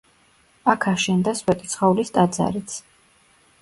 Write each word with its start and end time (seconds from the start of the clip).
აქ 0.73 0.87
აშენდა 0.93 1.35
სვეტიცხოვლის 1.43 2.13
ტაძარიც. 2.19 2.83